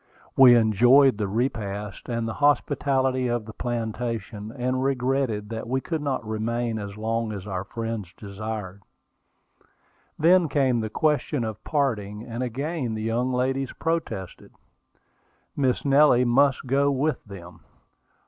We 0.35 0.55
enjoyed 0.55 1.19
the 1.19 1.27
repast 1.27 2.09
and 2.09 2.27
the 2.27 2.33
hospitality 2.41 3.27
of 3.27 3.45
the 3.45 3.53
plantation, 3.53 4.51
and 4.51 4.83
regretted 4.83 5.49
that 5.49 5.67
we 5.67 5.79
could 5.79 6.01
not 6.01 6.25
remain 6.27 6.79
as 6.79 6.97
long 6.97 7.31
as 7.31 7.45
our 7.45 7.63
friends 7.63 8.11
desired. 8.17 8.81
Then 10.17 10.49
came 10.49 10.79
the 10.79 10.89
question 10.89 11.43
of 11.43 11.63
parting, 11.63 12.23
and 12.23 12.41
again 12.41 12.95
the 12.95 13.03
young 13.03 13.31
ladies 13.31 13.73
protested. 13.73 14.51
Miss 15.55 15.85
Nellie 15.85 16.25
must 16.25 16.65
go 16.65 16.89
with 16.89 17.23
them. 17.25 17.59